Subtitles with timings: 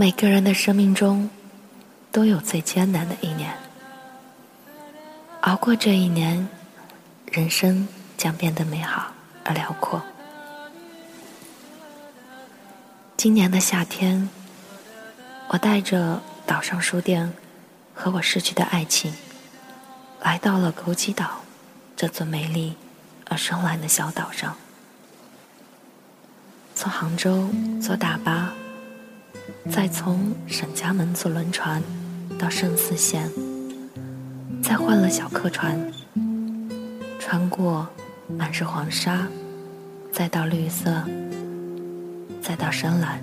[0.00, 1.28] 每个人的生命中
[2.10, 3.54] 都有最艰难的一年，
[5.42, 6.48] 熬过这一年，
[7.30, 7.86] 人生
[8.16, 9.12] 将变得美好
[9.44, 10.00] 而辽阔。
[13.18, 14.26] 今年的夏天，
[15.48, 17.30] 我带着岛上书店
[17.94, 19.12] 和我逝去的爱情，
[20.22, 21.42] 来到了枸杞岛
[21.94, 22.74] 这座美丽
[23.28, 24.56] 而深蓝的小岛上。
[26.74, 27.50] 从杭州
[27.82, 28.50] 坐大巴。
[29.70, 31.82] 再从沈家门坐轮船
[32.38, 33.30] 到圣思县，
[34.62, 35.78] 再换了小客船，
[37.18, 37.86] 穿过
[38.28, 39.26] 满是黄沙，
[40.12, 41.02] 再到绿色，
[42.40, 43.20] 再到深蓝，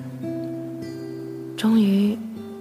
[1.57, 2.17] 终于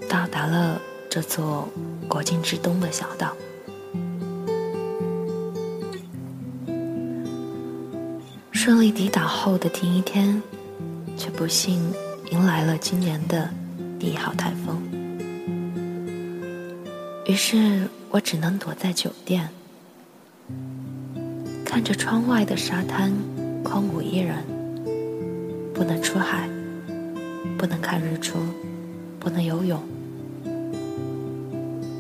[0.09, 1.69] 到达了这座
[2.09, 3.37] 国境之东的小岛。
[8.53, 10.43] 顺利抵达后的第一天，
[11.17, 11.81] 却不幸
[12.33, 13.49] 迎来了今年的。
[13.99, 14.81] 第一号台风，
[17.27, 19.49] 于是我只能躲在酒店，
[21.65, 23.11] 看着窗外的沙滩
[23.65, 24.45] 空无一人，
[25.73, 26.49] 不能出海，
[27.57, 28.39] 不能看日出，
[29.19, 29.83] 不能游泳。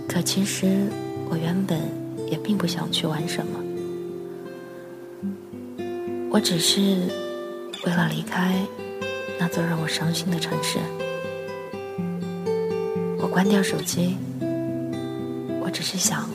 [0.06, 0.88] 可其实
[1.30, 1.80] 我原本
[2.30, 3.58] 也并不想去玩什么，
[6.30, 7.08] 我只是
[7.86, 8.54] 为了离开
[9.38, 10.78] 那座让我伤心的城市。
[13.36, 14.16] 关掉手机，
[15.60, 16.26] 我只是想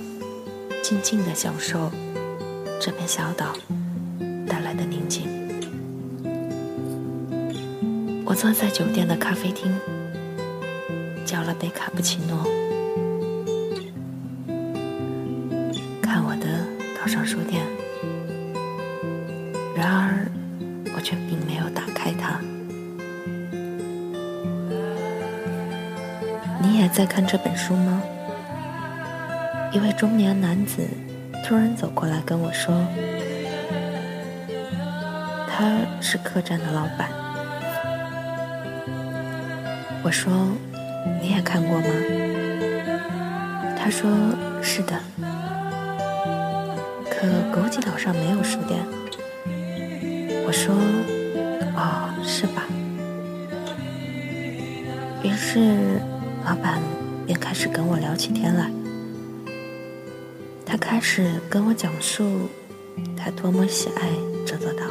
[0.83, 1.89] 静静的享受
[2.79, 3.55] 这片小岛
[4.47, 5.27] 带来的宁静。
[8.23, 9.73] 我坐在酒店的咖啡厅，
[11.25, 12.43] 叫了杯卡布奇诺，
[16.03, 16.67] 看我的
[16.99, 17.65] 岛上书店。
[19.75, 20.20] 然而，
[26.91, 28.01] 在看这本书吗？
[29.71, 30.85] 一位中年男子
[31.43, 32.85] 突然走过来跟我说
[35.47, 35.71] ：“他
[36.01, 37.09] 是客栈的老板。”
[40.03, 40.31] 我说
[41.23, 41.85] ：“你也看过吗？”
[43.79, 44.11] 他说
[44.61, 44.99] ：“是的。”
[47.09, 48.79] 可枸杞岛上没有书店。
[50.45, 50.75] 我说
[51.73, 52.65] ：“哦，是吧？”
[55.23, 56.01] 于是。
[56.43, 56.81] 老板
[57.25, 58.71] 便开始跟我聊起天来。
[60.65, 62.47] 他开始跟我讲述
[63.15, 64.09] 他多么喜爱
[64.45, 64.85] 这座岛。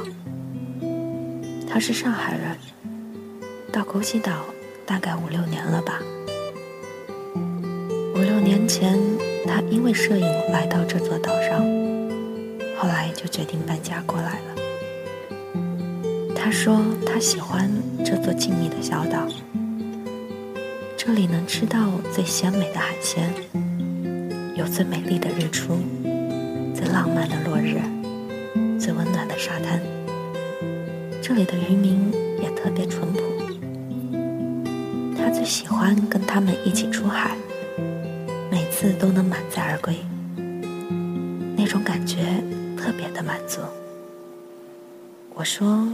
[1.68, 2.56] 他是上海人，
[3.72, 4.44] 到枸杞岛
[4.84, 6.00] 大概五六年了吧。
[8.14, 8.98] 五六年前，
[9.46, 11.60] 他因为摄影来到这座岛上，
[12.76, 14.54] 后来就决定搬家过来了。
[16.34, 17.70] 他说他喜欢
[18.04, 19.26] 这座静谧的小岛。
[21.02, 23.32] 这里能吃到最鲜美的海鲜，
[24.54, 25.78] 有最美丽的日出，
[26.74, 27.80] 最浪漫的落日，
[28.78, 29.80] 最温暖的沙滩。
[31.22, 32.12] 这里的渔民
[32.42, 33.22] 也特别淳朴，
[35.16, 37.34] 他最喜欢跟他们一起出海，
[38.50, 39.96] 每次都能满载而归，
[41.56, 42.44] 那种感觉
[42.76, 43.62] 特别的满足。
[45.32, 45.88] 我说：“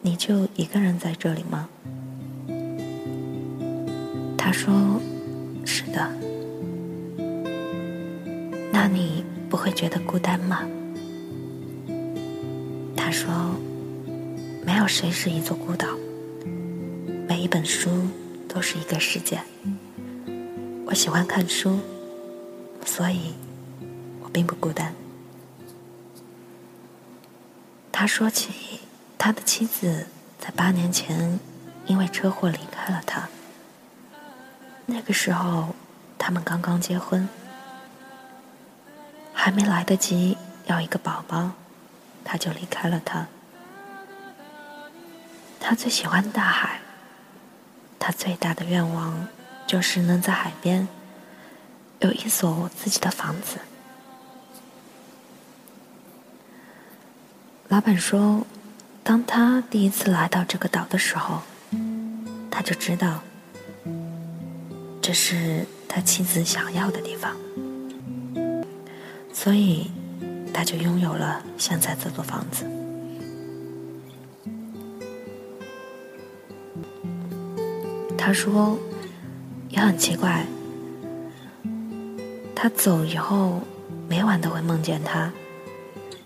[0.00, 1.68] 你就一个人在这里吗？”
[4.50, 5.00] 他说
[5.64, 6.10] ：“是的。”
[8.72, 10.68] 那你不会觉得孤单吗？
[12.96, 13.30] 他说
[14.66, 15.86] ：“没有谁是一座孤岛，
[17.28, 18.08] 每一本书
[18.48, 19.40] 都是一个世界。
[20.84, 21.78] 我喜欢看书，
[22.84, 23.32] 所以
[24.20, 24.92] 我并不孤单。”
[27.92, 28.80] 他说起
[29.16, 30.08] 他的妻子
[30.40, 31.38] 在八年前
[31.86, 33.28] 因为车祸离开了他。
[34.92, 35.74] 那个时候，
[36.18, 37.28] 他们刚刚结婚，
[39.32, 40.36] 还没来得及
[40.66, 41.52] 要一个宝宝，
[42.24, 43.28] 他就离开了他。
[45.60, 46.80] 他最喜欢大海，
[48.00, 49.28] 他最大的愿望
[49.64, 50.88] 就是能在海边
[52.00, 53.58] 有一所自己的房子。
[57.68, 58.44] 老板说，
[59.04, 61.42] 当他第一次来到这个岛的时候，
[62.50, 63.22] 他就知道。
[65.10, 67.36] 这是他妻子想要的地方，
[69.32, 69.90] 所以
[70.54, 72.64] 他就拥有了现在这座房子。
[78.16, 78.78] 他说
[79.68, 80.46] 也很奇怪，
[82.54, 83.60] 他走以后
[84.08, 85.28] 每晚都会梦见他，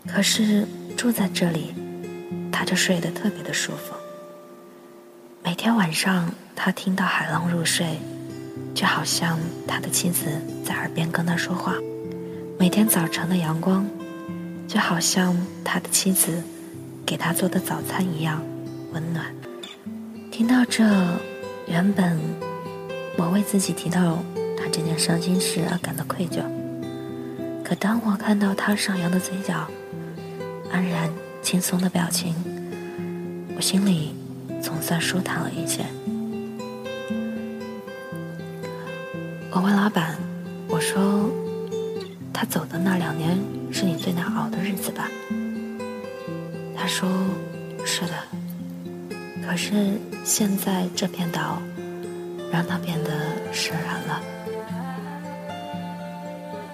[0.06, 1.72] 可是住在这里，
[2.52, 3.94] 他就睡得特别的舒服。
[5.42, 7.98] 每天晚上，他听到海浪入睡，
[8.74, 9.38] 就好像
[9.68, 10.26] 他的妻子
[10.64, 11.74] 在耳边跟他说话；
[12.58, 13.86] 每天早晨的阳光，
[14.66, 16.42] 就好像他的妻子
[17.06, 18.42] 给他做的早餐一样
[18.92, 19.24] 温暖。
[20.32, 20.84] 听到这，
[21.68, 22.18] 原本
[23.16, 24.18] 我为自己提到
[24.58, 26.42] 他这件伤心事而感到愧疚，
[27.62, 29.68] 可当我看到他上扬的嘴角，
[30.72, 31.08] 安然
[31.42, 32.34] 轻松的表情，
[33.56, 34.16] 我心里
[34.60, 35.84] 总算舒坦了一些。
[39.56, 40.16] 我问老板
[40.68, 41.30] ：“我说，
[42.32, 43.38] 他走的那两年
[43.70, 45.08] 是你最难熬的日子吧？”
[46.76, 47.08] 他说
[47.86, 48.14] ：“是的。”
[49.46, 49.92] 可是
[50.24, 51.62] 现在这片岛，
[52.50, 53.10] 让他变得
[53.52, 54.20] 释然了。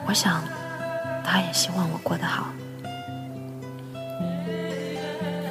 [0.06, 0.42] 我想，
[1.22, 2.46] 他也希望我过得好。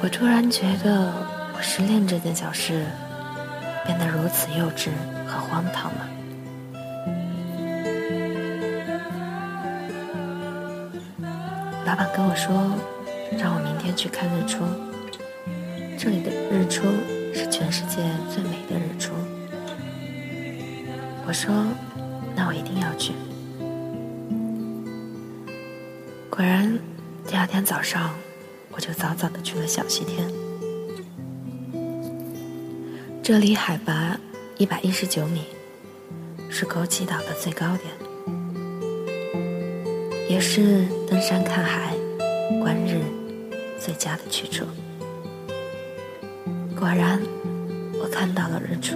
[0.02, 1.14] 我突然觉得，
[1.56, 2.84] 我失恋这件小事
[3.86, 4.88] 变得如此幼稚
[5.28, 6.08] 和荒唐了。
[11.90, 12.54] 老板跟我说，
[13.36, 14.58] 让我明天去看日出。
[15.98, 16.84] 这里的日出
[17.34, 17.96] 是全世界
[18.32, 19.10] 最美的日出。
[21.26, 21.52] 我说，
[22.36, 23.12] 那我一定要去。
[26.30, 26.78] 果然，
[27.26, 28.14] 第二天早上。
[28.72, 30.32] 我就早早的去了小西天，
[33.20, 34.16] 这里海拔
[34.58, 35.42] 一百一十九米，
[36.48, 38.09] 是枸杞岛的最高点，
[40.30, 41.92] 也是登山看海、
[42.62, 43.02] 观日
[43.76, 44.64] 最佳的去处。
[46.78, 47.20] 果然，
[48.00, 48.94] 我看到了日出，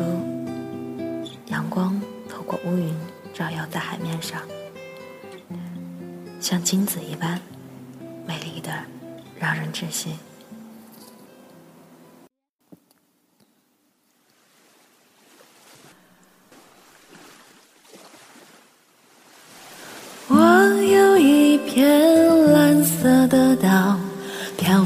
[1.48, 2.94] 阳光透过乌云
[3.34, 4.42] 照耀在海面上，
[6.38, 7.40] 像金子一般
[8.25, 8.70] 美丽的。
[9.37, 10.10] 让人窒息。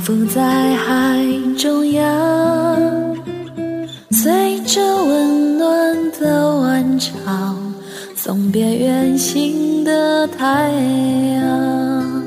[0.09, 1.23] 浮在海
[1.59, 3.15] 中央，
[4.11, 7.13] 随着温暖的晚潮，
[8.17, 10.71] 送别远行的太
[11.35, 12.23] 阳。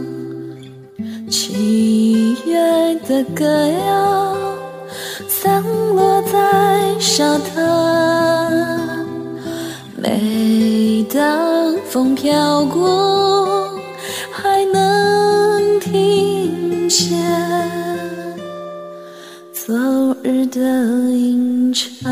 [1.27, 4.37] 七月的歌谣
[5.27, 5.63] 散
[5.95, 9.07] 落在沙滩，
[9.97, 13.67] 每当风飘过，
[14.31, 16.30] 还能听
[17.01, 17.19] 见
[19.51, 20.59] 昨日的
[21.11, 22.11] 吟唱。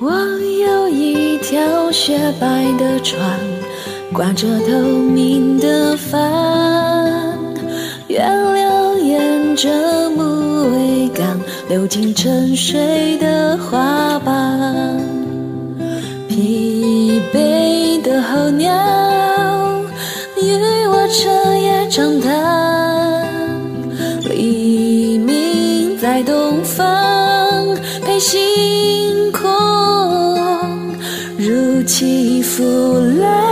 [0.00, 0.10] 我
[0.66, 3.38] 有一条雪白的船，
[4.14, 7.34] 挂着透明的帆，
[8.08, 9.70] 月亮沿着
[10.10, 10.22] 木
[10.70, 15.00] 桅杆流进沉睡的花瓣。
[16.28, 18.70] 疲惫的候鸟
[20.36, 20.52] 与
[20.86, 23.26] 我彻夜长谈，
[24.28, 29.50] 黎明在东方陪星空。
[31.38, 32.62] 如期赴
[33.18, 33.51] 来。